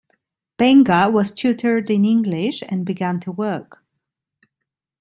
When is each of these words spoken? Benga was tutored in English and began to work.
Benga 0.57 1.11
was 1.11 1.31
tutored 1.31 1.91
in 1.91 2.05
English 2.05 2.63
and 2.67 2.83
began 2.87 3.19
to 3.19 3.31
work. 3.31 3.85